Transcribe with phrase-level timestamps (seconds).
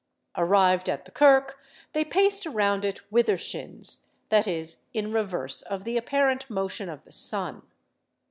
[0.35, 1.59] Arrived at the kirk,
[1.93, 7.11] they paced around it withershins, that is, in reverse of the apparent motion of the
[7.11, 7.61] sun.